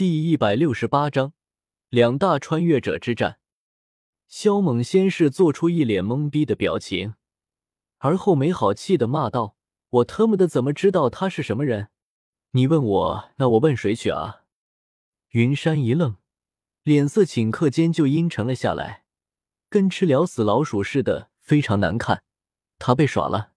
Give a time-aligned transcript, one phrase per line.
[0.00, 1.34] 第一百六十八章，
[1.90, 3.38] 两大穿越者之战。
[4.28, 7.16] 萧猛先是做出一脸懵逼的表情，
[7.98, 9.58] 而后没好气的骂道
[10.00, 11.90] ：“我特么的怎么知道他是什么人？
[12.52, 14.44] 你问我，那我问谁去啊？”
[15.32, 16.16] 云山一愣，
[16.82, 19.04] 脸色顷刻间就阴沉了下来，
[19.68, 22.22] 跟吃了死老鼠似的，非常难看。
[22.78, 23.52] 他被耍了。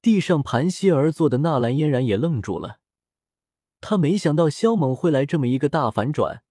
[0.00, 2.78] 地上盘膝而坐的纳兰嫣然也愣住了。
[3.80, 6.42] 他没想到萧猛会来这么一个大反转，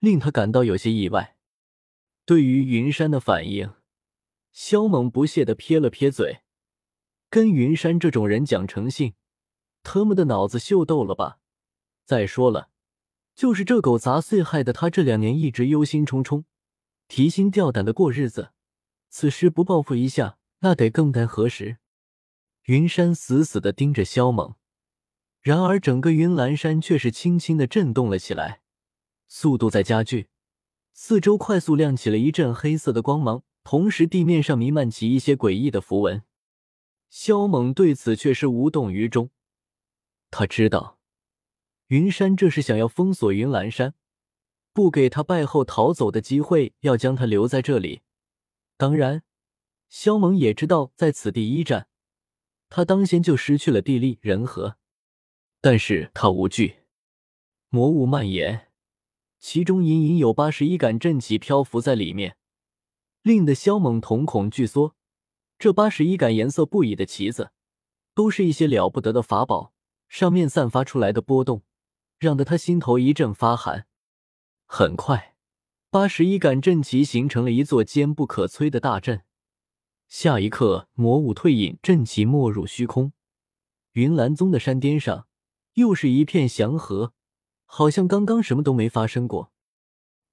[0.00, 1.36] 令他感到有些意外。
[2.24, 3.72] 对于云山的反应，
[4.50, 6.40] 萧猛不屑的撇了撇嘴
[7.30, 9.14] ：“跟云山这种人讲诚信，
[9.82, 11.38] 特么的脑子秀逗了吧？
[12.04, 12.70] 再说了，
[13.34, 16.44] 就是这狗杂碎害得他这两年一直忧心忡忡、
[17.08, 18.52] 提心吊胆的过日子。
[19.10, 21.78] 此时不报复一下，那得更待何时？”
[22.64, 24.54] 云山死死的盯着萧猛。
[25.44, 28.62] 然而，整个云岚山却是轻轻的震动了起来，
[29.28, 30.28] 速度在加剧，
[30.94, 36.22] 四周快速亮起了一阵黑色的光芒，同时地面上弥漫起一些诡异的符文。
[37.10, 39.28] 萧猛对此却是无动于衷，
[40.30, 40.98] 他知道
[41.88, 43.92] 云山这是想要封锁云岚山，
[44.72, 48.00] 不给他败后逃走的机会，要将他留在这里。
[48.78, 49.22] 当然，
[49.90, 51.86] 萧猛也知道，在此地一战，
[52.70, 54.78] 他当先就失去了地利人和。
[55.64, 56.80] 但是他无惧，
[57.70, 58.68] 魔物蔓延，
[59.38, 62.36] 其中隐隐有八十一杆阵旗漂浮在里面，
[63.22, 64.94] 令得萧猛瞳孔巨缩。
[65.58, 67.52] 这八十一杆颜色不一的旗子，
[68.14, 69.72] 都是一些了不得的法宝，
[70.06, 71.62] 上面散发出来的波动，
[72.18, 73.86] 让得他心头一阵发寒。
[74.66, 75.34] 很快，
[75.88, 79.22] 八十一杆阵旗形成了一座坚不可摧的大阵。
[80.08, 83.14] 下一刻，魔物退隐，阵旗没入虚空，
[83.92, 85.26] 云岚宗的山巅上。
[85.74, 87.12] 又是一片祥和，
[87.64, 89.52] 好像刚刚什么都没发生过。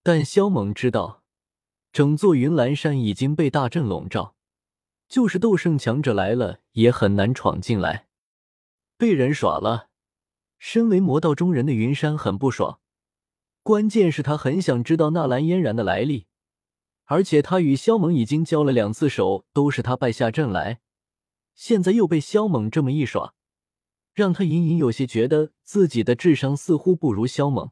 [0.03, 1.23] 但萧猛知道，
[1.91, 4.35] 整座云岚山已经被大阵笼罩，
[5.07, 8.07] 就是斗圣强者来了也很难闯进来。
[8.97, 9.89] 被人耍了，
[10.57, 12.79] 身为魔道中人的云山很不爽。
[13.63, 16.27] 关键是，他很想知道纳兰嫣然的来历，
[17.05, 20.81] 而且他与萧猛已经交了两次手，都是他败下阵来，
[21.53, 23.35] 现在又被萧猛这么一耍。
[24.21, 27.71] 让他隐隐有些觉得自己的智商似乎不如萧猛，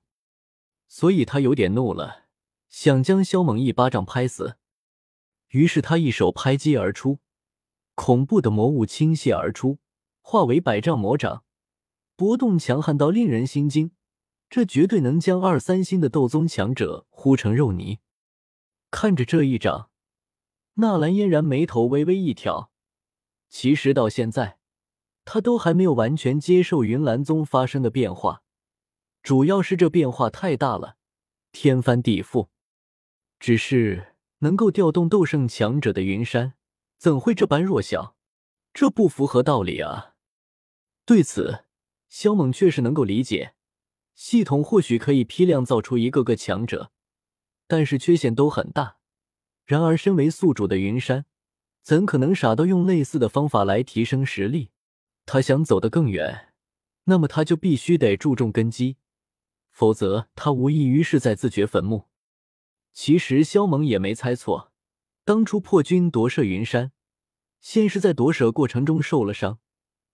[0.87, 2.23] 所以他有点怒了，
[2.69, 4.57] 想将萧猛一巴掌拍死。
[5.49, 7.19] 于是他一手拍击而出，
[7.93, 9.77] 恐怖的魔物倾泻而出，
[10.21, 11.43] 化为百丈魔掌，
[12.15, 13.91] 波动强悍到令人心惊。
[14.49, 17.99] 这绝对能将二三星的斗宗强者呼成肉泥。
[18.89, 19.91] 看着这一掌，
[20.73, 22.71] 纳兰嫣然眉头微微一挑。
[23.49, 24.58] 其实到现在。
[25.25, 28.43] 他都还没有完全接受云岚宗发生的变化，
[29.21, 30.95] 主要是这变化太大了，
[31.51, 32.47] 天翻地覆。
[33.39, 36.53] 只是能够调动斗圣强者的云山，
[36.97, 38.15] 怎会这般弱小？
[38.73, 40.15] 这不符合道理啊！
[41.05, 41.65] 对此，
[42.07, 43.55] 萧猛却是能够理解，
[44.13, 46.91] 系统或许可以批量造出一个个强者，
[47.67, 48.97] 但是缺陷都很大。
[49.65, 51.25] 然而，身为宿主的云山，
[51.81, 54.71] 怎可能傻到用类似的方法来提升实力？
[55.31, 56.55] 他想走得更远，
[57.03, 58.97] 那么他就必须得注重根基，
[59.69, 62.07] 否则他无异于是在自掘坟墓。
[62.93, 64.71] 其实萧猛也没猜错，
[65.23, 66.93] 当初破军夺舍云山，
[67.61, 69.59] 先是在夺舍过程中受了伤，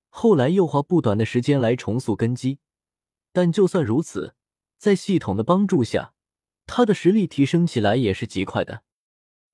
[0.09, 2.59] 后来又花不短的时间来重塑根基。
[3.31, 4.35] 但就算如此，
[4.77, 6.13] 在系统的帮助下，
[6.67, 8.83] 他的实力提升起来也是极快的。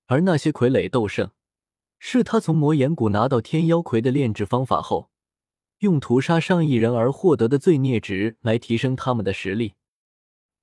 [0.08, 1.30] 而那些傀儡斗圣，
[2.00, 5.11] 是他从魔岩谷拿到天妖魁的炼制方法后。
[5.81, 9.74] 用屠杀上亿人而获得的罪孽值来提升他们的实力。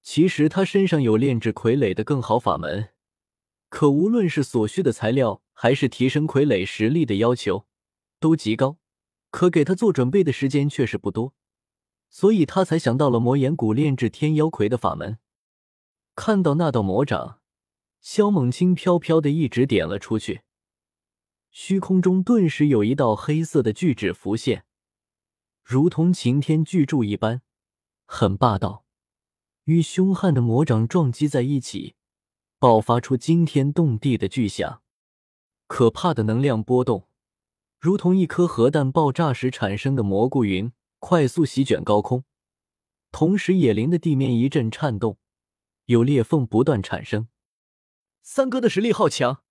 [0.01, 2.91] 其实他身上有炼制傀儡的更好法门，
[3.69, 7.67] 可无论是所需的材料，还是提升傀儡实力的要求，
[8.21, 8.79] 都极高。
[9.31, 11.35] 可给他做准备的时间却是不多，
[12.09, 15.19] 所以他才想到了魔岩谷炼制天妖魁的法门。
[16.15, 17.41] 看到那道魔掌，
[18.01, 20.43] 萧猛轻飘飘的一指点了出去，
[21.51, 24.65] 虚空中顿时有一道黑色的巨指浮现。
[25.71, 27.43] 如同擎天巨柱一般，
[28.07, 28.87] 很霸道，
[29.65, 31.95] 与凶悍的魔掌撞击在一起，
[32.59, 34.81] 爆发出惊天动地的巨响。
[35.67, 37.07] 可怕的能量波动，
[37.79, 42.25] 如同一颗核弹爆炸时产生的蘑菇云，快速席卷高空。
[43.13, 45.19] 同时，野林的地面一阵颤动，
[45.85, 47.29] 有裂缝不断产生。
[48.23, 49.43] 三哥的实力好强，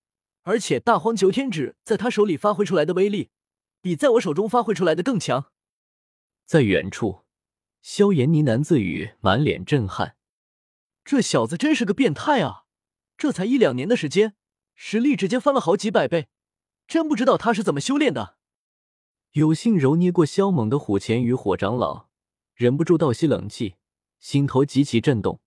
[0.42, 3.30] 而且大荒九天指在他手里发挥出来的威力，
[3.81, 5.52] 比在我手中发挥出来的更强。
[6.47, 7.25] 在远处，
[7.81, 10.15] 萧炎呢喃自语，满脸震撼。
[11.03, 12.63] 这小子真是个变态啊！
[13.17, 14.38] 这才一两年的时间，
[14.73, 16.29] 实力直接翻了好几百倍，
[16.88, 18.38] 真不知道他是怎么修炼的。
[19.31, 22.07] 有幸揉捏过萧猛的虎钳与火长老，
[22.53, 23.75] 忍不住倒吸冷气，
[24.21, 25.41] 心头极其震动。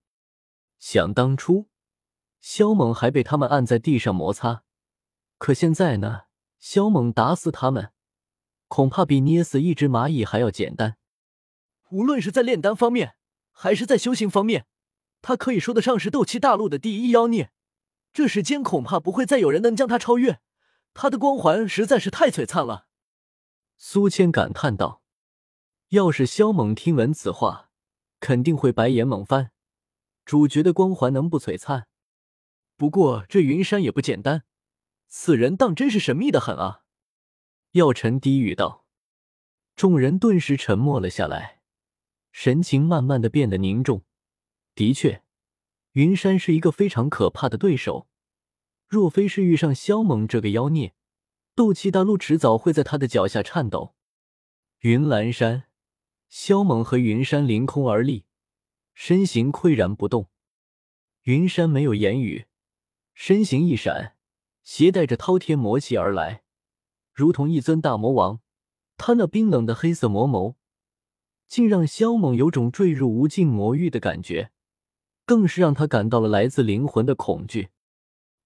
[0.78, 1.70] 想当初，
[2.42, 4.64] 萧猛还被他们按在地上摩擦，
[5.38, 6.24] 可现在呢？
[6.58, 7.94] 萧猛打死他们，
[8.70, 10.96] 恐怕比捏死一只蚂蚁还要简单。
[11.90, 13.16] 无论是在炼丹方面，
[13.50, 14.66] 还是在修行方面，
[15.20, 17.50] 他可以说得上是斗气大陆的第一妖孽。
[18.12, 20.38] 这世间恐怕不会再有人能将他超越，
[20.94, 22.86] 他的光环实在是太璀璨了。
[23.76, 25.02] 苏谦感叹道
[25.90, 27.70] ：“要是萧猛听闻此话，
[28.20, 29.50] 肯定会白眼猛翻。
[30.24, 31.88] 主角的光环能不璀璨？
[32.76, 34.44] 不过这云山也不简单，
[35.08, 36.82] 此人当真是神秘的很啊。”
[37.72, 38.84] 药尘低语道。
[39.76, 41.60] 众人顿时沉默了下来，
[42.32, 44.04] 神情慢慢的变得凝重。
[44.74, 45.22] 的确，
[45.92, 48.08] 云山是一个非常可怕的对手。
[48.88, 50.94] 若非是遇上萧猛这个妖孽，
[51.54, 53.94] 斗气大陆迟早会在他的脚下颤抖。
[54.80, 55.68] 云岚山，
[56.28, 58.24] 萧猛和云山凌空而立，
[58.94, 60.28] 身形岿然不动。
[61.22, 62.46] 云山没有言语，
[63.14, 64.16] 身形一闪，
[64.64, 66.42] 携带着滔天魔气而来，
[67.20, 68.40] 如同一尊大魔王。
[68.96, 70.54] 他那冰冷的黑色魔眸，
[71.46, 74.52] 竟让萧猛有种坠入无尽魔域的感觉，
[75.26, 77.68] 更是让他感到了来自灵魂的恐惧。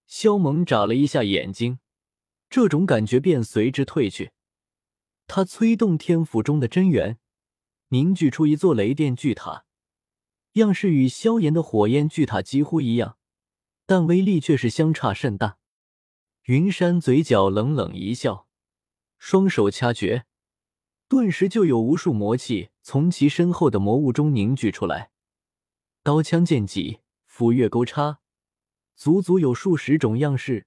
[0.06, 1.78] 萧猛眨了一下眼睛。
[2.50, 4.32] 这种感觉便随之退去。
[5.26, 7.18] 他催动天府中的真元，
[7.88, 9.64] 凝聚出一座雷电巨塔，
[10.52, 13.16] 样式与萧炎的火焰巨塔几乎一样，
[13.86, 15.58] 但威力却是相差甚大。
[16.44, 18.43] 云山嘴角冷冷一笑，
[19.26, 20.26] 双手掐诀，
[21.08, 25.12] 顿时就有无数魔气从其身后的魔物中凝聚出来，
[26.02, 28.20] 刀枪剑戟、斧钺钩叉，
[28.94, 30.66] 足足有数十种样式。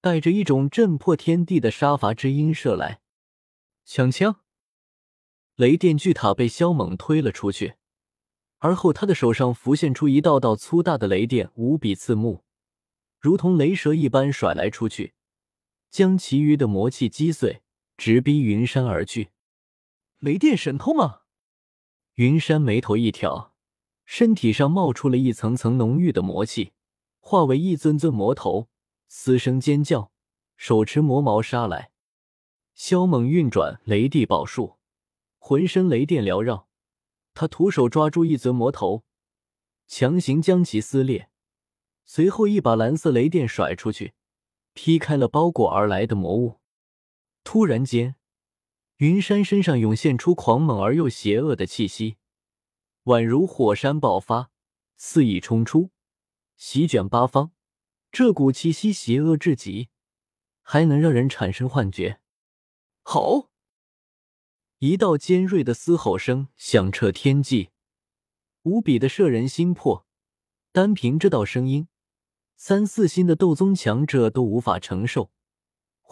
[0.00, 3.00] 带着一种震破天地的杀伐之音射来，
[3.84, 4.36] 锵锵！
[5.56, 7.74] 雷电巨塔被萧猛推了出去，
[8.58, 12.44] 而后他的手上浮现出一道道粗大的雷电，无比刺目，
[13.18, 15.14] 如同雷蛇一般甩来出去，
[15.90, 17.60] 将其余的魔气击碎，
[18.04, 19.30] 直逼云山而去。
[20.18, 21.20] 雷电神通吗？
[22.14, 23.54] 云山眉头一挑，
[24.04, 26.72] 身体上冒出了一层层浓郁的魔气，
[27.20, 28.68] 化为一尊尊魔头。
[29.06, 30.10] 嘶声尖叫，
[30.56, 31.92] 手持魔矛杀来。
[32.74, 34.78] 萧猛运转雷帝宝术，
[35.38, 36.66] 浑身雷电缭绕。
[37.34, 39.04] 他徒手抓住一尊魔头，
[39.86, 41.30] 强行将其撕裂，
[42.04, 44.14] 随后一把蓝色雷电甩出去，
[44.72, 46.58] 劈开了包裹而来的魔物。
[47.44, 48.16] 突然间，
[48.96, 52.16] 云山身上涌现出狂猛而又邪恶的气息，
[53.04, 54.50] 宛如火山爆发，
[54.96, 55.90] 肆意冲出，
[56.56, 57.52] 席卷八方。
[58.10, 59.88] 这股气息邪恶至极，
[60.60, 62.20] 还能让人产生幻觉。
[63.02, 63.50] 吼！
[64.78, 67.70] 一道尖锐的嘶吼声响彻天际，
[68.62, 70.06] 无比的摄人心魄。
[70.72, 71.88] 单凭这道声音，
[72.56, 75.30] 三四星的斗宗强者都无法承受，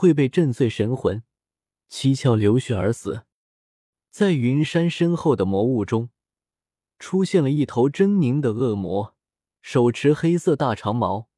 [0.00, 1.22] 会被震碎神魂，
[1.90, 3.26] 七窍流血而死。
[4.08, 6.08] 在云山身后的魔物中，
[6.98, 9.14] 出现了一头狰狞的恶魔，
[9.60, 11.28] 手持黑色大长矛。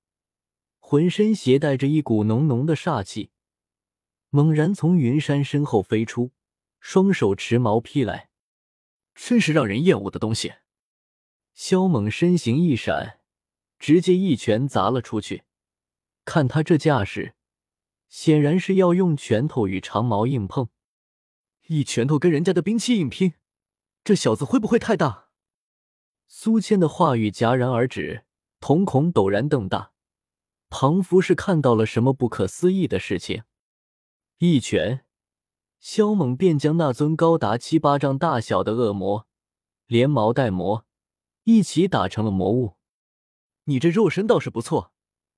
[0.78, 3.32] 浑身携带着一股浓浓的煞气，
[4.30, 6.30] 猛然从云山身后飞出，
[6.78, 8.30] 双手持矛劈来，
[9.12, 10.52] 真是让人厌恶的东西。
[11.52, 13.18] 萧猛身形一闪，
[13.80, 15.42] 直接一拳砸了出去。
[16.24, 17.34] 看他这架势，
[18.12, 20.68] 显然是要用拳头与长矛硬碰。
[21.68, 23.32] 一拳头跟人家的兵器硬拼，
[24.04, 25.30] 这小子会不会太大？
[26.26, 28.26] 苏谦的话语戛然而止，
[28.60, 29.92] 瞳孔陡然瞪大。
[30.68, 33.44] 庞福是看到了什么不可思议的事情？
[34.36, 35.06] 一拳，
[35.80, 39.26] 萧猛便将那尊高达七八丈大小的恶魔，
[39.86, 40.84] 连毛带魔
[41.44, 42.76] 一起打成了魔物。
[43.64, 44.92] 你这肉身倒是不错，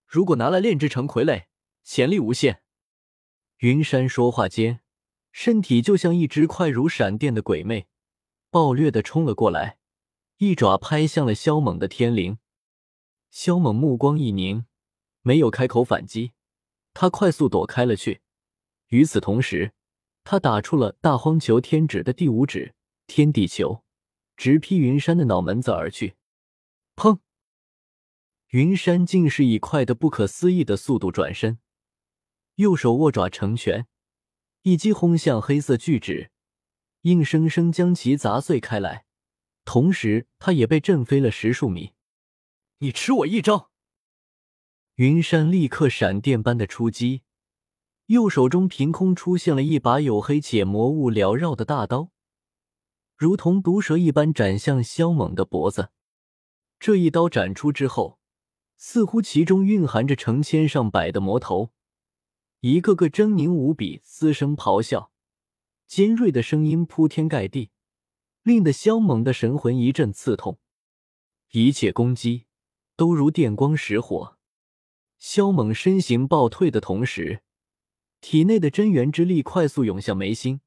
[0.09, 1.45] 如果拿来炼制成傀儡，
[1.85, 2.63] 潜力无限。
[3.59, 4.81] 云山说话间，
[5.33, 7.87] 身体就像一只快如闪电的鬼魅，
[8.51, 9.79] 暴虐的冲了过来，
[10.39, 12.39] 一爪拍向了萧猛的天灵。
[13.31, 14.67] 萧猛目光一凝。
[15.27, 16.33] 没有开口反击，
[16.93, 18.21] 他快速躲开了去。
[18.89, 19.73] 与此同时，
[20.23, 22.75] 他打出了大荒求天指的第五指
[23.07, 23.83] 天地球，
[24.37, 26.17] 直劈云山的脑门子而去。
[26.95, 27.21] 砰！
[28.49, 31.59] 云山竟是以快的不可思议的速度转身，
[32.57, 33.87] 右手握爪成拳，
[34.63, 36.31] 一击轰向黑色巨指，
[37.03, 39.07] 硬生生将其砸碎开来。
[39.65, 41.95] 同时，他也被震飞了十数米。
[42.79, 43.71] 你吃我一招！
[44.97, 47.23] 云山立刻闪电般的出击，
[48.07, 52.11] 右手中凭空出现了一把黝黑且魔雾缭绕的大刀，
[53.17, 55.91] 如同毒蛇一般斩向萧猛的脖子。
[56.79, 58.21] 这一刀斩出之后，
[58.77, 61.73] 似乎其中蕴含着成千上百的魔头，
[62.67, 65.13] 一个个狰狞无比，嘶声咆哮，
[65.87, 67.73] 尖锐的声音铺天盖地，
[68.43, 70.59] 令得萧猛的神魂一阵刺痛。
[71.51, 72.47] 一切攻击
[72.97, 74.39] 都如电光石火。
[75.19, 77.43] 萧猛身形暴退的同时，
[78.23, 80.63] 体内的真元之力快速涌向眉心。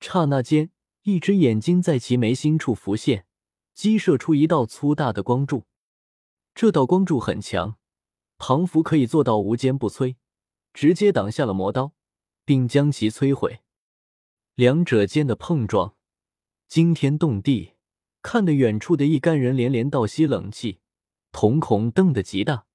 [0.00, 3.24] 刹那间，一只眼睛在其眉心处浮现，
[3.72, 5.66] 激射出一道粗大的光柱。
[6.56, 7.76] 这道光柱很强，
[8.36, 10.16] 庞福可以做到无坚不摧，
[10.74, 11.92] 直接挡下了魔刀，
[12.44, 13.60] 并将其摧毁。
[14.54, 15.96] 两者间的碰撞
[16.68, 17.74] 惊天动地，
[18.20, 20.80] 看得远处的一干人连连倒吸冷气，
[21.30, 22.66] 瞳孔瞪得极大。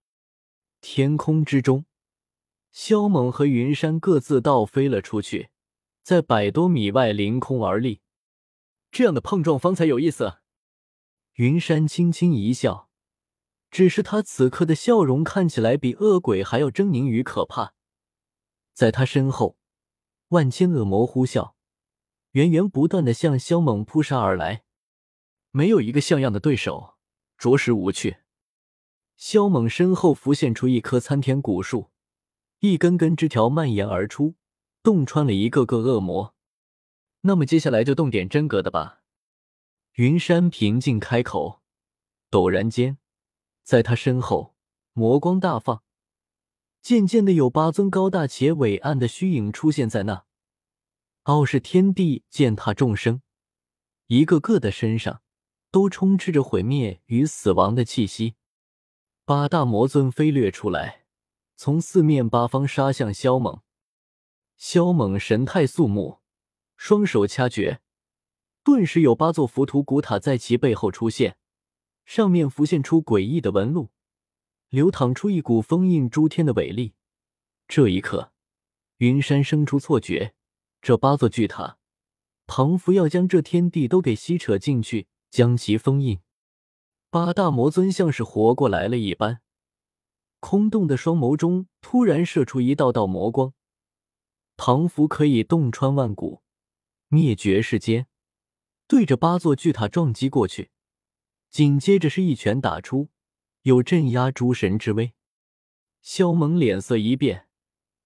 [0.82, 1.86] 天空之中，
[2.72, 5.50] 萧猛和云山各自倒飞了出去，
[6.02, 8.00] 在百多米外凌空而立。
[8.90, 10.40] 这样的碰撞方才有意思。
[11.34, 12.90] 云山轻轻一笑，
[13.70, 17.74] 只是他此刻的笑容看起来比恶鬼还要狰狞与可怕。
[18.80, 19.58] 在他身后，
[20.30, 21.52] 万千恶魔呼啸，
[22.32, 24.64] 源源不断的向萧猛扑杀而来。
[25.52, 26.96] 没有一个像样的对手，
[27.38, 28.20] 着实无趣。
[29.18, 31.92] 萧猛身后浮现出一棵参天古树，
[32.60, 34.36] 一根根枝条蔓延而出，
[34.82, 36.34] 洞穿了一个个恶魔。
[37.24, 39.02] 那么接下来就动点真格的吧。
[39.96, 41.62] 云山平静开口。
[42.32, 42.98] 陡然间，
[43.62, 44.56] 在他身后，
[44.94, 45.84] 魔光大放，
[46.82, 50.26] 渐渐的有八尊高大且伟岸的虚影出现在那。
[51.24, 53.22] 傲视天地，践踏众生，
[54.08, 55.22] 一个个的身上
[55.70, 58.36] 都充斥着毁灭与死亡的气息。
[59.26, 61.04] 八大魔尊飞掠出来，
[61.56, 63.62] 从四面八方杀向萧猛。
[64.58, 66.20] 萧猛神态肃穆，
[66.76, 67.82] 双手掐诀，
[68.64, 71.38] 顿时有八座浮屠古塔在其背后出现，
[72.06, 73.90] 上面浮现出诡异的纹路，
[74.70, 76.94] 流淌出一股封印诸天的伟力。
[77.68, 78.32] 这一刻，
[78.98, 80.34] 云山生出错觉：
[80.82, 81.78] 这八座巨塔，
[82.46, 86.20] 庞福要将这天地都给吸扯进去，将其封印。
[87.10, 89.42] 八大魔尊像是活过来了一般，
[90.40, 93.54] 空洞的双眸中突然射出一道道魔光，
[94.56, 96.44] 唐符可以洞穿万古，
[97.08, 98.06] 灭绝世间，
[98.88, 100.70] 对着八座巨塔撞击过去。
[101.50, 103.10] 紧接着是一拳打出，
[103.64, 105.14] 有镇压诸神之威。
[106.02, 107.48] 萧猛脸色一变，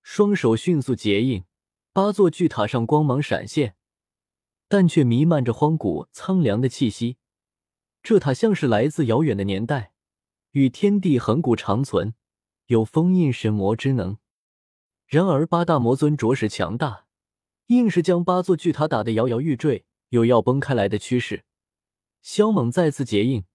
[0.01, 1.45] 双手迅速结印，
[1.91, 3.75] 八座巨塔上光芒闪现，
[4.67, 7.17] 但却弥漫着荒古苍凉的气息。
[8.01, 9.93] 这塔像是来自遥远的年代，
[10.51, 12.15] 与天地恒古长存，
[12.65, 14.17] 有封印神魔之能。
[15.05, 17.05] 然而八大魔尊着实强大，
[17.67, 21.45] 硬是将八座巨塔打得摇摇欲坠，有要崩开来的趋势。
[22.21, 23.45] 萧猛再次结印，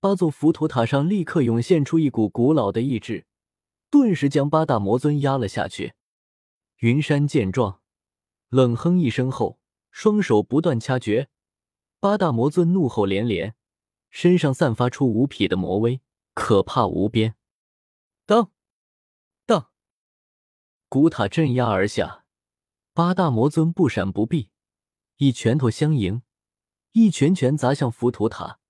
[0.00, 3.26] 八座浮屠塔上立刻涌现出一股古老的意志，
[3.90, 5.94] 顿时将八大魔尊压了下去。
[6.76, 7.80] 云山见状，
[8.48, 9.58] 冷哼一声后，
[9.90, 11.28] 双手不断掐诀，
[11.98, 13.56] 八大魔尊怒吼连连。
[14.10, 16.00] 身上散发出无匹的魔威，
[16.32, 17.34] 可怕无边。
[18.24, 18.52] 当
[19.44, 19.70] 当，
[20.88, 22.24] 古塔镇压而下，
[22.94, 24.50] 八大魔尊不闪不避，
[25.16, 26.22] 以拳头相迎，
[26.92, 28.60] 一拳拳砸向浮屠塔，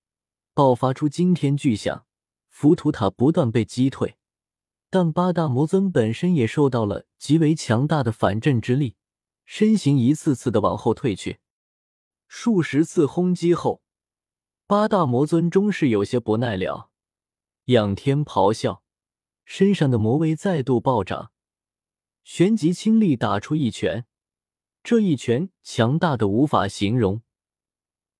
[0.58, 2.04] 爆发出惊天巨响。
[2.48, 4.16] 浮屠塔不断被击退，
[4.90, 8.96] 但八大魔尊本身也受到了极为强大的反震之力，
[9.44, 11.38] 身形一次次的往后退去。
[12.26, 13.82] 数十次轰击后。
[14.66, 16.90] 八大魔尊终是有些不耐了，
[17.66, 18.82] 仰天咆哮，
[19.44, 21.30] 身上的魔威再度暴涨，
[22.24, 24.06] 旋即倾力打出一拳。
[24.82, 27.22] 这一拳强大的无法形容，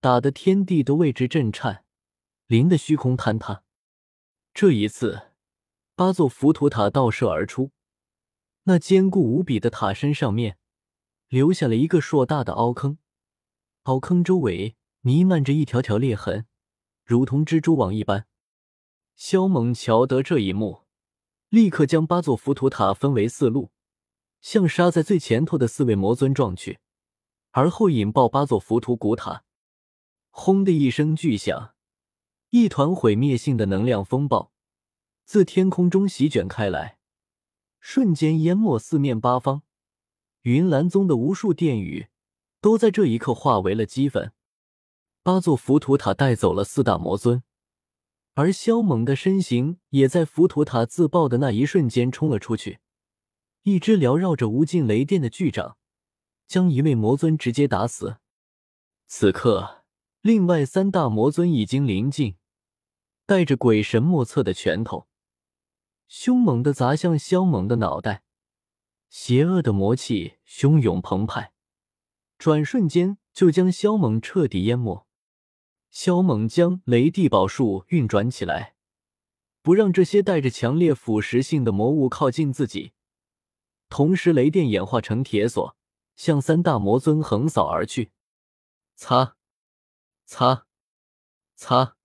[0.00, 1.85] 打得天地都为之震颤，
[2.49, 3.62] 林的虚空坍塌。
[4.55, 5.33] 这一次，
[5.95, 7.71] 八座浮屠塔倒射而出，
[8.64, 10.59] 那坚固无比的塔身上面
[11.28, 12.99] 留下了一个硕大的凹坑，
[13.85, 14.75] 凹坑周围。
[15.00, 16.47] 弥漫着一条条裂痕，
[17.05, 18.26] 如同蜘蛛网一般。
[19.14, 20.83] 萧猛瞧得这一幕，
[21.50, 23.71] 立刻将八座浮屠塔分为四路，
[24.40, 26.81] 向杀在最前头的四位魔尊撞去，
[27.52, 29.45] 而后引爆八座浮屠古塔。
[30.31, 31.75] 轰的一声巨响，
[32.50, 34.52] 一团毁灭性的能量风暴
[35.25, 36.97] 自天空中席卷开来，
[37.78, 39.62] 瞬间淹没四面八方。
[40.43, 42.07] 云岚宗的无数殿宇
[42.62, 44.33] 都在这一刻化为了齑粉。
[45.23, 47.43] 八座浮屠塔带走了四大魔尊，
[48.33, 52.78] 而萧猛的身形也在浮屠塔自爆的那一瞬间冲了出去，
[53.64, 55.76] 一只缭绕着无尽雷电的巨掌，
[56.47, 58.17] 将一位魔尊直接打死。
[59.07, 59.85] 此刻，
[60.23, 62.37] 另外三大魔尊已经临近，
[63.29, 65.07] 带着鬼神莫测的拳头，
[66.07, 68.23] 凶猛的砸向萧猛的脑袋，
[69.11, 71.53] 邪恶的魔气汹涌澎湃，
[72.39, 75.07] 转瞬间就将萧猛彻底淹没。
[75.91, 78.77] 萧猛将雷地宝术运转起来，
[79.61, 82.95] 不让这些带着强烈腐蚀性的魔物靠近自己。
[83.91, 85.77] 同时，雷电演化成铁锁，
[86.17, 88.11] 向三大魔尊横扫而去。
[88.97, 89.37] 擦，
[90.25, 90.67] 擦，
[91.55, 91.98] 擦！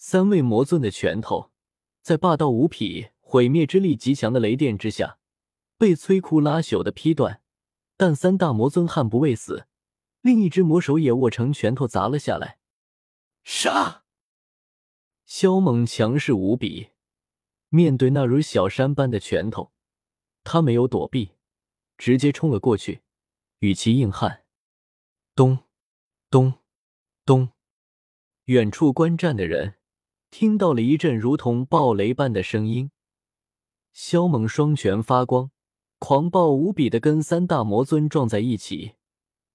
[0.00, 1.50] 三位魔尊的拳头
[2.02, 5.18] 在霸道无匹、毁灭之力极强的雷电之下，
[5.76, 7.42] 被摧枯拉朽的劈断。
[7.96, 9.66] 但三大魔尊悍不畏死，
[10.20, 12.60] 另一只魔手也握成拳头砸了下来。
[13.42, 14.04] 杀！
[15.26, 16.90] 萧猛强势无比，
[17.70, 19.72] 面对那如小山般的拳头，
[20.44, 21.32] 他没有躲避，
[21.96, 23.02] 直接冲了过去，
[23.58, 24.44] 与其硬汉。
[25.34, 25.58] 咚，
[26.30, 26.54] 咚，
[27.24, 27.50] 咚！
[28.44, 29.74] 远处观战的人
[30.30, 32.90] 听到了一阵如同暴雷般的声音。
[33.92, 35.50] 萧猛双拳发光，
[35.98, 38.94] 狂暴无比的跟三大魔尊撞在一起，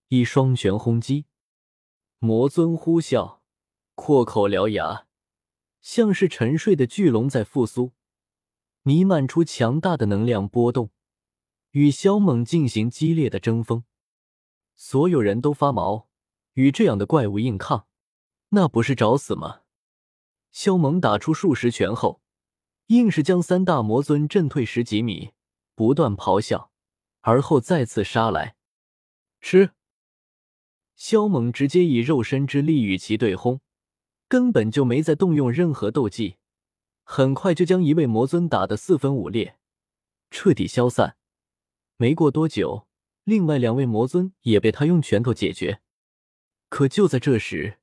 [0.10, 1.25] 一双拳轰击，
[2.20, 3.39] 魔尊呼啸。
[3.96, 5.06] 阔口獠牙，
[5.80, 7.92] 像是沉睡的巨龙在复苏，
[8.82, 10.89] 弥漫出强大的能量波动，
[11.72, 13.84] 与萧猛进行激烈的争锋。
[14.75, 16.10] 所有人都发毛，
[16.53, 17.86] 与这样的怪物硬抗，
[18.50, 19.62] 那不是找死吗？
[20.54, 22.22] 萧猛打出数十拳后，
[22.88, 25.32] 硬是将三大魔尊震退十几米，
[25.76, 26.72] 不断咆哮，
[27.22, 28.56] 而后再次杀来。
[29.42, 29.72] 吃！
[30.96, 33.60] 萧猛直接以肉身之力与其对轰。
[34.30, 36.38] 根本就没再动用任何斗技，
[37.04, 39.58] 很快就将一位魔尊打得四分五裂，
[40.32, 41.18] 彻底消散。
[41.98, 42.88] 没过多久，
[43.24, 45.82] 另外两位魔尊也被他用拳头解决。
[46.70, 47.80] 可就在这时，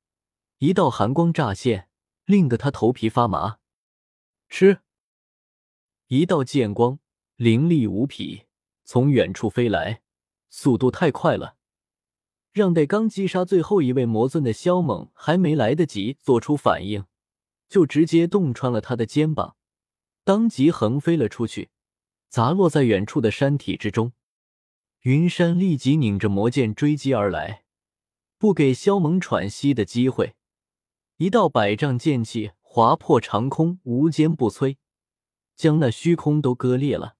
[0.57, 1.89] 一道寒光乍现，
[2.31, 3.57] 令得他头皮发麻。
[4.47, 4.79] 吃！
[6.07, 6.99] 一道剑光
[7.35, 8.43] 凌厉无匹，
[8.85, 10.01] 从远处飞来，
[10.49, 11.57] 速度太快了。
[12.53, 17.05] 让待刚击杀最后一位魔尊的萧猛还没来得及做出反应，
[17.67, 19.57] 就直接洞穿了他的肩膀，
[20.23, 21.69] 当即横飞了出去，
[22.29, 24.13] 砸落在远处的山体之中。
[25.01, 27.65] 云山立即拧着魔剑追击而来，
[28.37, 30.35] 不给萧猛喘息的机会，
[31.21, 34.77] 一道百丈剑气划破长空，无坚不摧，
[35.55, 37.15] 将那虚空都割裂了。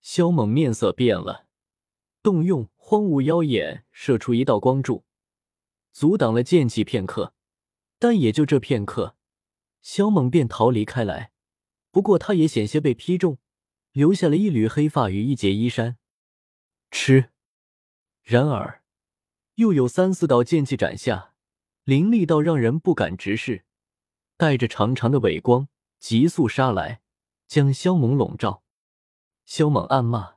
[0.00, 1.48] 萧猛面色变了。
[2.22, 5.04] 动用荒芜妖眼，射出一道光柱，
[5.90, 7.34] 阻挡了剑气片刻。
[7.98, 9.16] 但也就这片刻，
[9.82, 11.32] 萧猛便逃离开来。
[11.90, 13.38] 不过他也险些被劈中，
[13.90, 15.98] 留下了一缕黑发与一截衣衫。
[16.92, 17.30] 吃！
[18.22, 18.84] 然而，
[19.56, 21.27] 又有三四道剑气斩下，
[21.88, 23.64] 凌厉到让人不敢直视，
[24.36, 27.00] 带着长长的尾光，急速杀来，
[27.46, 28.62] 将萧猛笼罩。
[29.46, 30.34] 萧猛暗骂。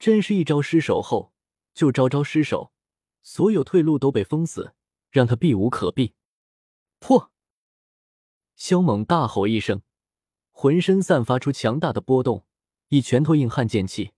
[0.00, 1.32] 真是一招失手后
[1.72, 2.72] 就招招失手，
[3.22, 4.74] 所有退路都被封死，
[5.12, 6.14] 让他避无可避。
[6.98, 7.30] 破！
[8.56, 9.82] 萧猛大吼一声，
[10.50, 12.44] 浑身散发出强大的波动，
[12.88, 14.10] 一拳头硬汉剑气，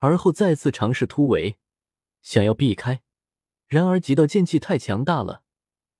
[0.00, 1.58] 而后再次尝试突围，
[2.22, 3.02] 想要避开。
[3.68, 5.44] 然而极道剑气太强大了，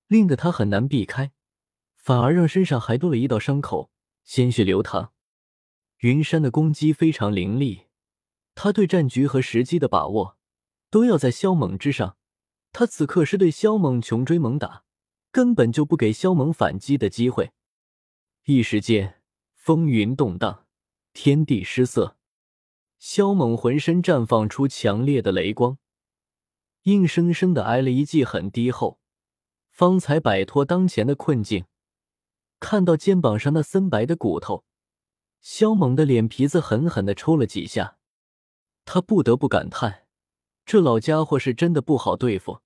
[0.09, 1.31] 令得他很难避开，
[1.95, 3.91] 反而让身上还多了一道伤口，
[4.23, 5.13] 鲜血流淌。
[5.99, 7.85] 云山的攻击非常凌厉。
[8.55, 10.37] 他对战局和时机的把握
[10.89, 12.17] 都要在萧猛之上，
[12.71, 14.83] 他此刻是对萧猛穷追猛打，
[15.31, 17.51] 根本就不给萧猛反击的机会。
[18.45, 19.21] 一时间，
[19.53, 20.65] 风云动荡，
[21.13, 22.17] 天地失色。
[22.97, 25.77] 萧猛浑身绽放出强烈的雷光，
[26.83, 28.98] 硬生生的挨了一记狠低后，
[29.79, 31.63] 方才摆脱当前的困境。
[32.59, 34.65] 看到肩膀上那森白的骨头，
[35.39, 37.97] 萧猛的脸皮子狠狠的抽了几下。
[38.83, 40.05] 他不得不感叹，
[40.65, 42.59] 这老家伙是真的不好对付。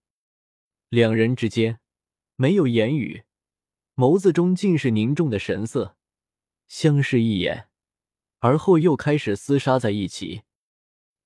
[0.90, 1.80] 两人之间
[2.36, 3.26] 没有言语，
[3.94, 5.96] 眸子中尽是凝重的神色，
[6.68, 7.68] 相视一眼，
[8.40, 10.42] 而后又开始厮杀在一起。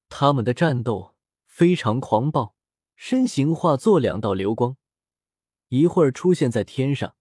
[0.10, 2.58] 他们的战斗非常狂暴，
[2.98, 4.76] 身形化作两道流光，
[5.70, 7.16] 一会儿出现在天上，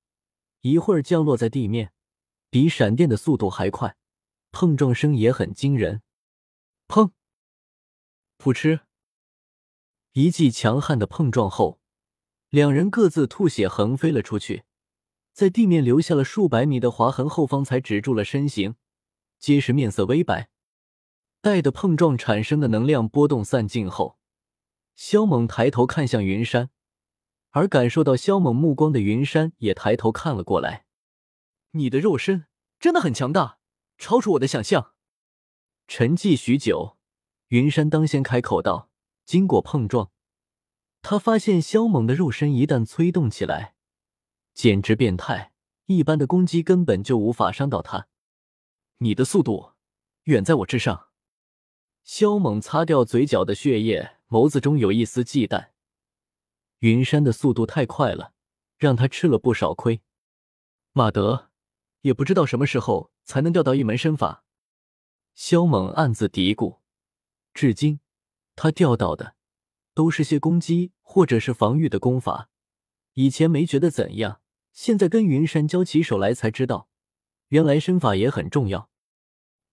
[0.61, 1.93] 一会儿降落在地面，
[2.49, 3.97] 比闪电的速度还快，
[4.53, 6.03] 碰撞声也很惊人。
[6.87, 7.11] 砰！
[8.39, 8.81] 噗嗤！
[10.13, 11.81] 一记强悍的碰撞后，
[12.49, 14.63] 两人各自吐血横飞了出去，
[15.33, 18.77] 在地面留下了数百米的划痕后方才止住了身形，
[19.41, 20.51] 皆是面色微白。
[21.41, 24.19] 待的碰撞产生的能量波动散尽后，
[24.95, 26.71] 萧猛抬头看向云山，
[27.57, 30.85] 而感受到萧猛目光的云山也抬头看了过来。
[31.71, 32.45] 你的肉身
[32.79, 33.61] 真的很强大，
[33.97, 34.93] 超出我的想象。
[35.89, 36.99] 沉寂许久，
[37.49, 38.91] 云山当先开口道
[39.25, 40.11] ：“经过碰撞，
[41.01, 43.75] 他发现萧猛的肉身一旦催动起来，
[44.53, 45.53] 简直变态，
[45.87, 48.09] 一般的攻击根本就无法伤到他。
[48.99, 49.73] 你的速度
[50.25, 51.07] 远在我之上。”
[52.05, 55.71] 萧猛擦掉嘴角的血液，眸子中有一丝忌惮。
[56.79, 58.33] 云山的速度太快了，
[58.77, 60.03] 让他吃了不少亏。
[60.93, 61.51] 马德，
[62.03, 64.45] 也不知道什么时候才能钓到一门身法。
[65.35, 66.79] 萧猛暗自嘀咕，
[67.53, 68.01] 至今
[68.55, 69.37] 他钓到的
[69.95, 72.49] 都是些攻击或者是防御的功法，
[73.15, 74.41] 以前没觉得怎样，
[74.73, 76.89] 现在跟云山交起手来才知道，
[77.49, 78.91] 原来身法也很重要。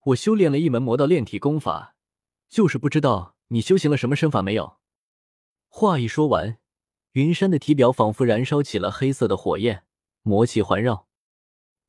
[0.07, 1.91] 我修炼了一门魔道炼体功法。
[2.49, 4.77] 就是不知道你修行了什么身法没有。
[5.69, 6.59] 话一说完，
[7.13, 9.84] 云山的体表仿佛燃烧起了黑色的火焰，
[10.23, 11.08] 魔气环绕。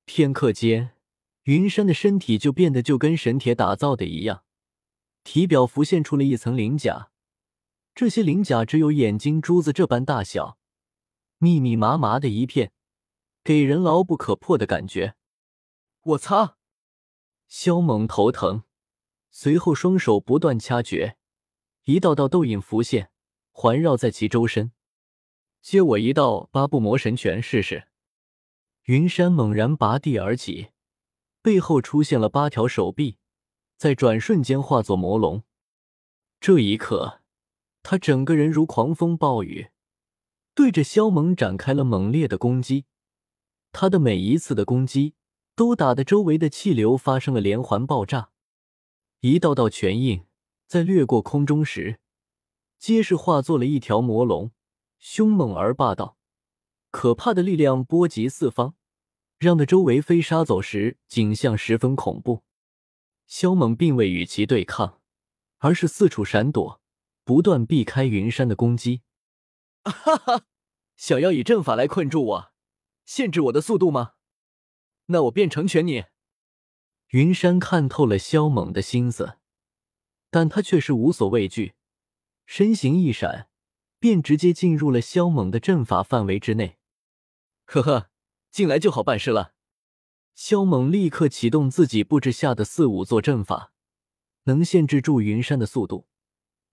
[0.04, 0.96] 片刻间，
[1.44, 4.44] 云山的身体就变得就跟神铁打造的一样，
[5.22, 7.10] 体表浮现出了一层鳞甲。
[7.94, 10.58] 这些鳞甲只有眼睛珠子这般大小，
[11.38, 12.72] 密密麻麻的一片，
[13.42, 15.14] 给人牢不可破的感觉。
[16.02, 16.58] 我擦！
[17.48, 18.64] 萧猛头疼。
[19.30, 21.16] 随后，双手不断掐诀，
[21.84, 23.10] 一道道斗影浮现，
[23.52, 24.72] 环绕在其周身。
[25.64, 27.88] 接我一道八部魔神拳试试。
[28.82, 30.68] 云山猛然拔地而起，
[31.40, 33.16] 背后出现了八条手臂，
[33.78, 35.42] 在转瞬间化作魔龙。
[36.38, 37.22] 这一刻，
[37.82, 39.70] 他整个人如狂风暴雨，
[40.54, 42.84] 对着萧猛展开了猛烈的攻击。
[43.72, 45.14] 他的每一次的攻击，
[45.56, 48.32] 都打得周围的气流发生了连环爆炸。
[49.20, 50.26] 一道道拳印
[50.66, 52.00] 在掠过空中时，
[52.78, 54.50] 皆是化作了一条魔龙，
[55.04, 56.16] 凶猛而霸道，
[56.90, 58.74] 可怕的力量波及四方，
[59.38, 62.42] 让的周围飞沙走石，景象十分恐怖。
[63.26, 65.02] 萧猛并未与其对抗，
[65.58, 66.80] 而是四处闪躲，
[67.22, 69.02] 不断避开云山的攻击。
[69.84, 70.46] 哈哈，
[70.96, 72.52] 想要以阵法来困住我，
[73.04, 74.14] 限制我的速度吗？
[75.08, 76.04] 那我便成全你。
[77.08, 79.36] 云山看透了萧猛的心思，
[80.30, 81.74] 但他却是无所畏惧，
[82.46, 83.50] 身形一闪，
[84.04, 86.76] 便直接进入了萧猛的阵法范围之内。
[87.64, 88.10] 呵呵，
[88.50, 89.54] 进来就好办事了。
[90.34, 93.72] 萧猛立刻启动自己布置下的四五座阵法，
[94.42, 96.06] 能限制住云山的速度，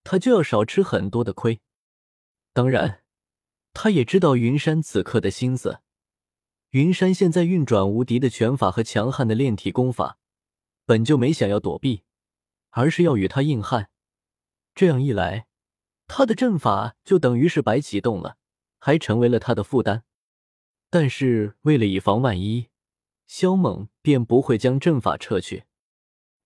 [0.04, 1.62] 他就要少吃很多的亏。
[2.52, 3.02] 当然，
[3.72, 5.80] 他也知道云山此刻的心思。
[6.72, 10.18] 云山现在运转无敌的拳法和强悍的炼体功法。
[10.84, 12.02] 本就没想要躲避，
[12.72, 13.88] 而是要与他硬汉。
[14.74, 15.46] 这样一来，
[16.14, 18.36] 他的阵法就等于是白启动了，
[18.78, 20.04] 还成为了他的负担。
[20.90, 22.68] 但是为了以防万一，
[23.26, 25.64] 萧猛便不会将阵法撤去。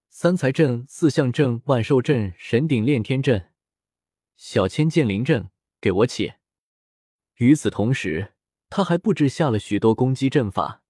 [0.09, 3.51] 三才阵、四象阵、万兽阵、神鼎炼天阵、
[4.37, 5.51] 小千剑灵阵，
[5.81, 6.35] 给我起！
[7.39, 8.35] 与此同时，
[8.71, 10.85] 他还布置下了许多攻击阵法。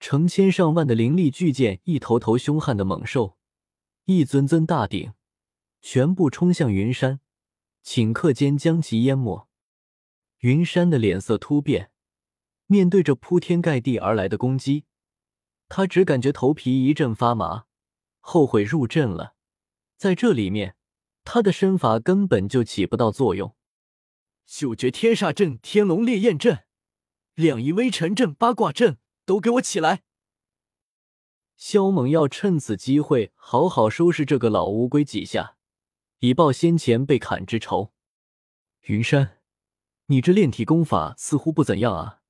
[0.00, 3.38] 成千上万的灵力巨剑，一头头凶悍的猛兽，
[4.06, 5.12] 一尊尊大鼎，
[5.80, 7.20] 全部冲向云山，
[7.84, 9.48] 顷刻间将其淹没。
[10.38, 11.90] 云山的脸色突变，
[12.66, 14.84] 面对着铺天盖地而来的攻击，
[15.68, 17.66] 他只感觉头皮一阵发麻，
[18.20, 19.34] 后悔入阵了。
[19.96, 20.76] 在这里面，
[21.22, 23.54] 他的身法根本就起不到作用。
[24.44, 26.64] 九绝天煞阵、天龙烈焰阵、
[27.34, 28.98] 两仪微尘阵、八卦阵。
[29.26, 30.02] 都给我起来！
[31.56, 35.53] 萧猛要趁此机会好好收拾这个老乌龟几下，
[36.24, 37.92] 以报先前被砍之仇。
[38.86, 39.42] 云山，
[40.06, 42.22] 你这炼体功法似乎不怎样啊！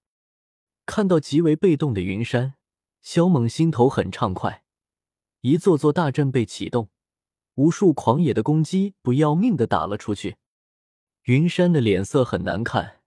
[0.84, 2.54] 看到极为被动的云山，
[3.02, 4.64] 萧猛心头很畅快。
[5.42, 6.90] 一座座大阵被启动，
[7.54, 10.38] 无数狂野的攻击不要命的打了出去。
[11.26, 13.00] 云山的脸色很难看。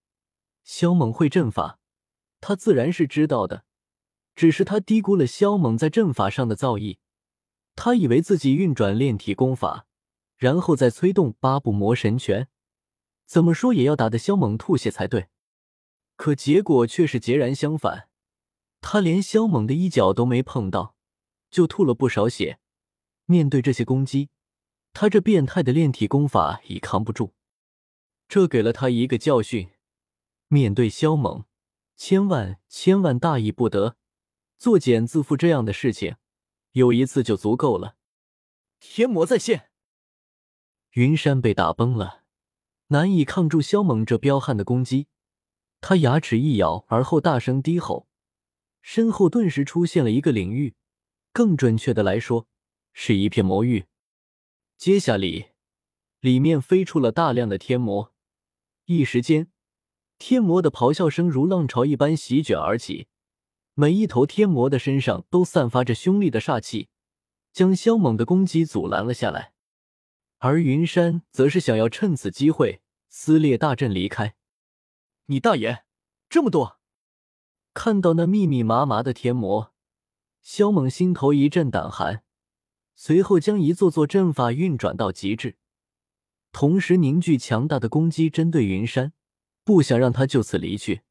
[0.63, 1.79] 萧猛会阵法，
[2.39, 3.65] 他自然是知道的。
[4.37, 6.99] 只是他低估了萧猛在阵法上的造诣，
[7.75, 9.86] 他以为自己运转炼体功法，
[10.37, 12.47] 然后再催动八部魔神拳，
[13.25, 15.27] 怎么说也要打得萧猛吐血才对。
[16.15, 18.09] 可结果却是截然相反，
[18.79, 20.95] 他连萧猛的衣角都没碰到，
[21.51, 22.59] 就吐了不少血。
[23.25, 24.29] 面对这些攻击，
[24.93, 27.33] 他这变态的炼体功法已扛不住，
[28.27, 29.69] 这给了他一个教训。
[30.47, 31.43] 面对萧猛。
[31.99, 33.97] 千万千万大意不得，
[34.59, 36.15] 作茧自缚这样的事情，
[36.73, 37.95] 有一次就足够了。
[38.79, 39.71] 天魔在线，
[40.97, 42.23] 云山被打崩了，
[42.87, 45.05] 难以抗住萧猛这彪悍的攻击。
[45.79, 48.07] 他牙齿一咬，而后大声低吼，
[48.81, 50.73] 身后顿时出现了一个领域，
[51.31, 52.47] 更准确的来说，
[52.93, 53.85] 是一片魔域。
[54.75, 55.49] 接下里，
[56.19, 58.11] 里面飞出了大量的天魔，
[58.85, 59.51] 一时间，
[60.17, 63.05] 天魔的咆哮声如浪潮一般席卷而起，
[63.75, 66.89] 每一头天魔的身上都散发着凶厉的煞气，
[67.53, 69.53] 将萧猛的攻击阻拦了下来。
[70.39, 74.35] 而云山则是想要趁此机会撕裂大阵离开。
[75.25, 75.83] 你大爷，
[76.29, 76.79] 这么多！
[77.73, 79.73] 看到那密密麻麻的天魔，
[80.41, 82.23] 萧猛心头一阵胆寒，
[82.95, 85.57] 随后将一座座阵法运转到极致，
[86.51, 89.13] 同时凝聚强大的攻击针对云山，
[89.63, 91.01] 不想让他就此离去。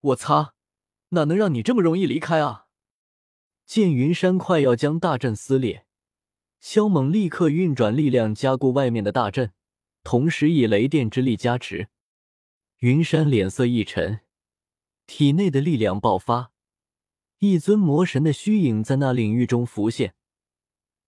[0.00, 0.54] 我擦，
[1.10, 2.66] 哪能让你这么容易离开啊！
[3.64, 5.86] 见云山快要将大阵撕裂，
[6.60, 9.52] 萧猛立刻运转力量加固外面的大阵，
[10.02, 11.88] 同时以雷电之力加持。
[12.78, 14.20] 云山脸色一沉，
[15.06, 16.52] 体内的力量爆发，
[17.38, 20.14] 一尊魔神的虚影在那领域中浮现。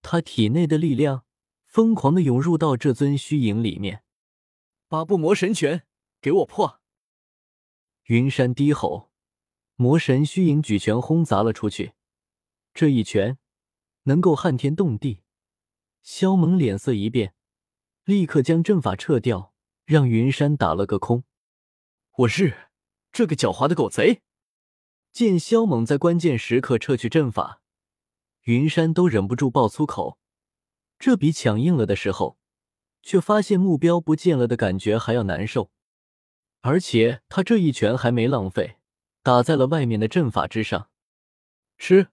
[0.02, 1.24] 他体内的力量
[1.66, 4.02] 疯狂的涌入到这尊虚影里面。
[4.88, 5.82] 八部魔神拳，
[6.20, 6.80] 给我破！
[8.04, 9.10] 云山低吼，
[9.76, 11.92] 魔神虚影举拳轰砸了出去。
[12.72, 13.38] 这一拳
[14.04, 15.20] 能够撼天动地。
[16.02, 17.34] 萧猛脸色一变，
[18.04, 21.24] 立刻将阵法撤掉，让云山打了个空。
[22.18, 22.68] 我日，
[23.12, 24.22] 这个狡猾的狗贼！
[25.12, 27.60] 见萧猛在关键时刻撤去阵法，
[28.42, 30.18] 云山都忍不住爆粗口。
[30.98, 32.38] 这比抢硬了的时候，
[33.02, 35.70] 却发现目标不见了的感觉还要难受。
[36.60, 38.76] 而且他这一拳还没浪费，
[39.22, 40.90] 打在了外面的阵法之上。
[41.78, 42.08] 吃！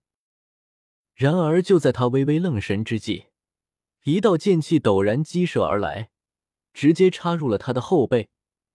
[1.13, 3.25] 然而就在他微微愣神之际，
[4.07, 6.11] 一道剑气陡然激射而来，
[6.71, 8.29] 直接插入了他的后背，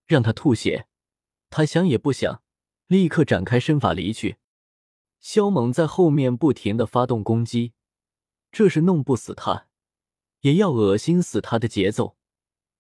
[0.05, 0.87] 让他吐血。
[1.49, 2.43] 他想也不想，
[2.87, 4.37] 立刻展开身法离去。
[5.21, 7.73] 萧猛在后面不停的发动攻击，
[8.51, 9.69] 这是弄不死他，
[10.41, 12.19] 也要恶心死他的节奏。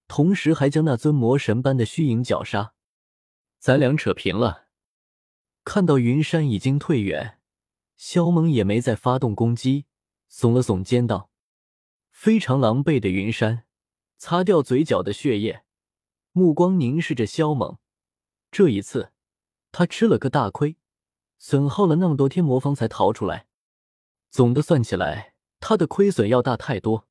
[0.07, 2.75] 同时还将那尊魔神般的虚影绞杀。
[3.59, 4.67] 咱俩扯平了。
[5.65, 7.39] 看到云山已经退远，
[7.97, 9.87] 萧猛也没再发动攻击，
[10.31, 11.31] 耸了耸肩道
[12.23, 13.65] ：“非常狼狈的云山，
[14.17, 15.65] 擦掉嘴角的血液，
[16.31, 17.79] 目光凝视着萧猛。”
[18.53, 19.11] 这一次，
[19.73, 20.77] 他吃了个大亏，
[21.41, 23.49] 损耗了那么多天魔方才逃出来。
[24.31, 27.09] 总的算起来，他的亏损要大太多。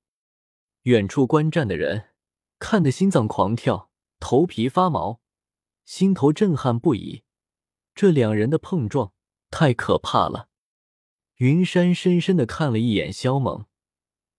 [0.84, 2.12] 远处观战的人
[2.58, 5.20] 看得心脏狂跳，头皮发毛，
[5.84, 7.24] 心头震撼不已。
[7.94, 9.12] 这两人的碰撞
[9.50, 10.48] 太可怕了。
[11.36, 13.66] 云山深深的看了一眼萧猛，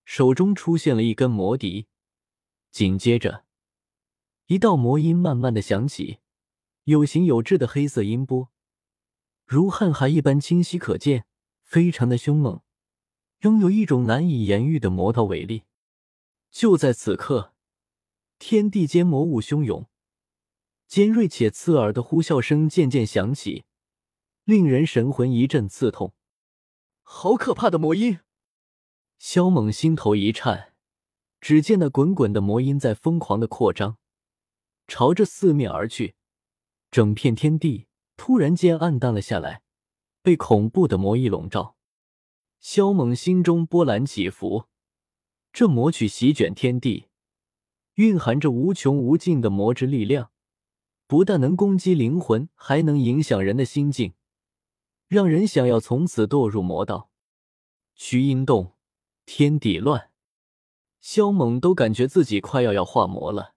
[0.04, 1.86] 手中出现了一根魔笛，
[2.70, 3.44] 紧接着，
[4.46, 6.18] 一道魔音慢慢的响起。
[6.84, 8.50] 有形有质的黑色音波，
[9.46, 11.26] 如瀚海一般清晰可见，
[11.62, 12.60] 非常的凶猛，
[13.42, 15.62] 拥有一种难以言喻的魔道威力。
[16.50, 17.54] 就在此刻，
[18.40, 19.88] 天地间魔物汹涌，
[20.88, 23.64] 尖锐且刺耳的呼啸声渐渐响起，
[24.42, 26.12] 令人神魂一阵刺痛。
[27.02, 28.18] 好可怕的魔音！
[29.22, 30.72] 萧猛心头一颤，
[31.40, 33.96] 只见那滚滚的魔音在疯狂的扩张，
[34.88, 36.16] 朝着四面而去。
[36.90, 39.62] 整片天地突然间暗淡了下来，
[40.22, 41.76] 被恐怖的魔意笼罩。
[42.58, 44.64] 萧猛心中波澜起伏，
[45.52, 47.06] 这魔曲席卷天地，
[47.94, 50.32] 蕴含着无穷无尽的魔之力量，
[51.06, 54.14] 不但能攻击灵魂，还能影响人的心境，
[55.06, 57.08] 让人想要从此堕入魔道。
[57.94, 58.74] 虚阴动，
[59.24, 60.10] 天地乱，
[61.00, 63.54] 萧猛都感觉自己快要要化魔了，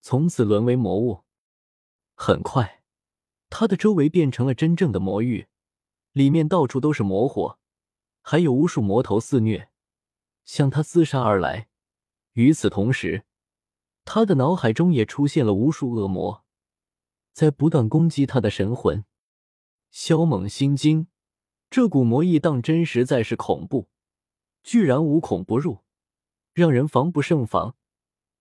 [0.00, 1.24] 从此沦为魔物。
[2.14, 2.82] 很快，
[3.48, 5.48] 他的周围变成了真正的魔域，
[6.12, 7.58] 里面到处都是魔火，
[8.20, 9.70] 还有无数魔头肆虐，
[10.44, 11.68] 向他厮杀而来。
[12.32, 13.24] 与此同时，
[14.04, 16.44] 他的脑海中也出现了无数恶魔，
[17.32, 19.04] 在不断攻击他的神魂。
[19.90, 21.06] 萧猛心惊，
[21.70, 23.88] 这股魔意当真实在是恐怖，
[24.66, 25.78] 居然无孔不入，
[26.52, 27.76] 让人防不胜防。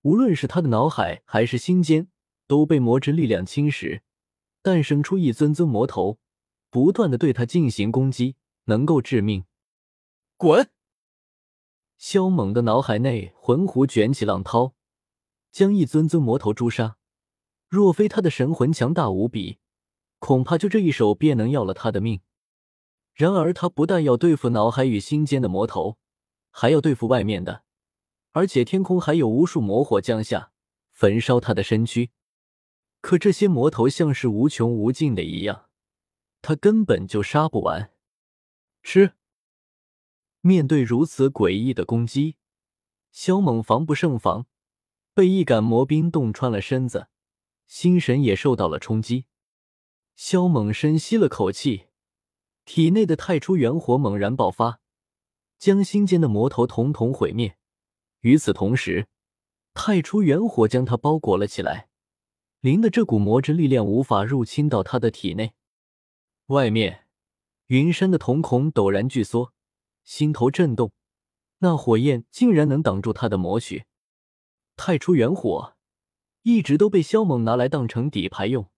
[0.02, 2.10] 无论是他的脑海还是心间。
[2.48, 4.02] 都被魔之力量侵蚀，
[4.62, 6.20] 诞生出一尊尊魔头，
[6.70, 8.36] 不断的对他进行攻击，
[8.66, 9.46] 能够致命。
[10.38, 10.70] 滚！
[11.98, 14.76] 萧猛的脑海内魂弧卷起浪涛，
[15.52, 16.98] 将一尊尊魔头诛杀。
[17.68, 19.58] 若非他的神魂强大无比，
[20.20, 22.22] 恐怕就这一手便能要了他的命。
[23.16, 25.98] 然而他不但要对付脑海与心间的魔头，
[26.58, 27.66] 还要对付外面的，
[28.32, 30.54] 而且天空还有无数魔火降下，
[30.90, 32.12] 焚烧他的身躯。
[33.02, 35.70] 可这些魔头像是无穷无尽的一样，
[36.42, 37.92] 他根本就杀不完。
[38.82, 39.16] 吃！
[40.40, 42.38] 面对如此诡异的攻击，
[43.12, 44.48] 萧猛防不胜防，
[45.14, 47.10] 被一杆魔兵洞穿了身子，
[47.68, 49.26] 心神也受到了冲击。
[50.16, 51.88] 萧猛深吸了口气。
[52.64, 54.80] 体内的太初元火猛然爆发，
[55.58, 57.58] 将心间的魔头统统毁灭。
[58.22, 59.08] 与此同时，
[59.74, 61.90] 太初元火将他包裹了起来，
[62.62, 65.54] 灵的这股魔之力量无法入侵到他的体内。
[66.48, 67.08] 外面，
[67.68, 69.54] 云山的瞳孔陡然剧缩，
[70.04, 70.92] 心头震动，
[71.60, 73.86] 那火焰竟然能挡住他的魔血。
[74.76, 75.76] 太初元火
[76.44, 78.70] 一直都被萧猛拿来当成底牌用。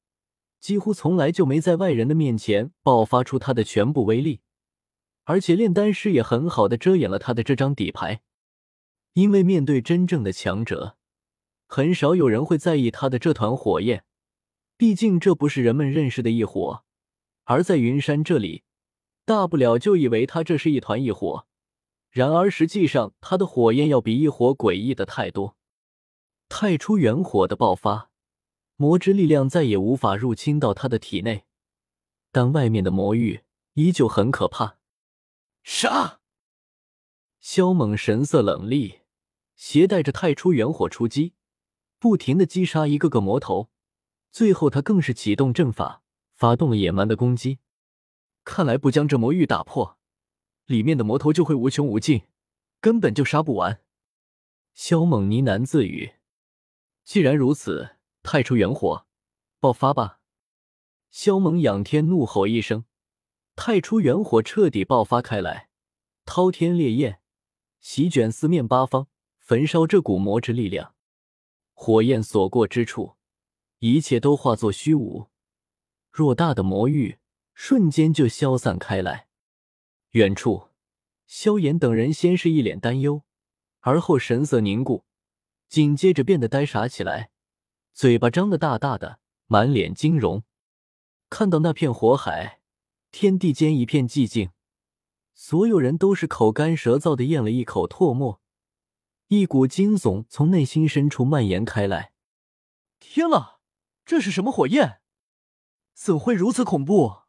[0.60, 4.42] 几乎从来就没在外人的面前爆发出他的全部威力，
[5.30, 8.22] 而且炼丹师也很好的遮掩了他的这张底牌。
[9.14, 10.96] 因为面对真正的强者，
[11.68, 14.06] 很少有人会在意他的这团火焰，
[14.78, 16.84] 毕竟这不是人们认识的异火。
[17.44, 18.64] 而在云山这里，
[19.26, 21.46] 大不了就以为他这是一团异火，
[22.10, 25.58] 然而实际上他的火焰要比异火诡异的太多。
[26.48, 28.12] 太初元火的爆发。
[28.78, 31.46] 魔之力量再也无法入侵到他的体内，
[32.32, 33.42] 但外面的魔域
[33.74, 34.77] 依旧很可怕。
[35.70, 36.22] 杀！
[37.42, 39.02] 萧猛神色冷厉，
[39.58, 41.34] 携带着太初元火出击，
[42.00, 43.70] 不停的击杀一个个魔头。
[44.32, 46.02] 最后，他更是启动阵法，
[46.34, 47.60] 发动了野蛮的攻击。
[48.46, 50.00] 看来不将这魔域打破，
[50.66, 52.22] 里面的魔头就会无穷无尽，
[52.80, 53.84] 根本就杀不完。
[54.74, 56.14] 萧猛呢喃自语
[57.04, 59.06] ：“既然如此。”太初元火，
[59.60, 60.22] 爆发吧！
[61.12, 62.86] 萧猛仰天怒吼一声，
[63.58, 65.68] 太初元火彻底爆发开来，
[66.26, 67.20] 滔天烈焰
[67.80, 69.08] 席卷四面八方，
[69.40, 70.94] 焚烧这股魔之力量。
[71.74, 73.16] 火焰所过之处，
[73.80, 75.30] 一切都化作虚无，
[76.14, 77.18] 偌大的魔域
[77.56, 79.28] 瞬间就消散开来。
[80.12, 80.68] 远处，
[81.26, 83.24] 萧炎等人先是一脸担忧，
[83.80, 85.04] 而后神色凝固，
[85.68, 87.32] 紧接着变得呆傻起来。
[87.92, 90.44] 嘴巴张得大大的，满脸惊容。
[91.28, 92.57] 看到那片火海，
[93.12, 94.52] 天地间一片寂静，
[95.34, 98.42] 所有人都是口干舌燥的咽了一口唾沫，
[99.28, 102.14] 一股惊悚从内心深处蔓延开来。
[103.00, 103.60] 天啊，
[104.06, 105.02] 这是什么火焰？
[105.94, 107.24] 怎会如此恐怖？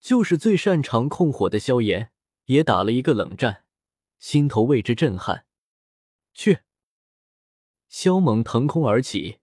[0.00, 2.12] 就是最擅长控火的萧炎
[2.44, 3.64] 也打了一个冷战，
[4.18, 5.46] 心头为之震撼。
[6.32, 6.60] 去！
[7.88, 9.40] 萧猛腾空而起。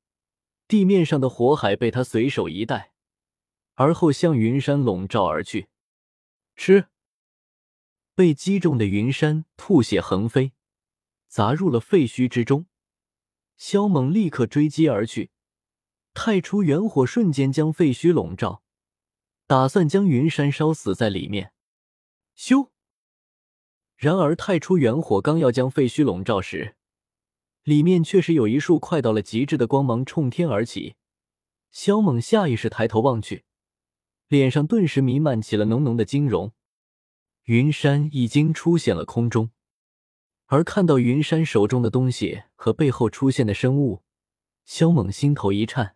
[0.68, 2.93] 地面上的火海被他随手一带，
[3.76, 5.70] 而后向云山笼罩而去。
[6.56, 6.88] 吃！
[8.16, 10.54] 被击中的云山吐血横飞，
[11.28, 12.68] 砸入了废墟之中。
[13.58, 15.32] 萧猛立刻追击而去，
[16.14, 18.62] 太初元火瞬间将废墟笼罩，
[19.48, 21.54] 打算将云山烧死在里面。
[22.38, 22.70] 咻！
[23.96, 26.76] 然而太初元火刚要将废墟笼罩时，
[27.64, 30.96] 里面确实有一束快到了极致的光芒冲天而起，
[31.72, 33.46] 萧猛下意识抬头望去，
[34.34, 36.54] 脸上顿时弥漫起了浓浓的金容。
[37.44, 39.52] 云山已经出现了空中，
[40.48, 44.02] 而看到云山手中的东西和背后出现的生物，
[44.66, 45.96] 萧猛心头一颤，